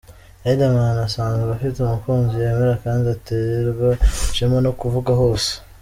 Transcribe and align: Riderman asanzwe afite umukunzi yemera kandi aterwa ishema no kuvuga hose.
Riderman 0.43 0.97
asanzwe 1.07 1.49
afite 1.53 1.77
umukunzi 1.79 2.35
yemera 2.43 2.75
kandi 2.85 3.05
aterwa 3.15 3.89
ishema 4.29 4.57
no 4.65 4.71
kuvuga 4.79 5.11
hose. 5.21 5.51